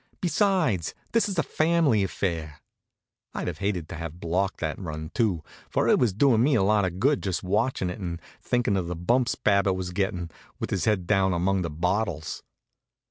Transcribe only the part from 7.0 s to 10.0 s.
just watchin' it and thinkin' of the bumps Babbitt was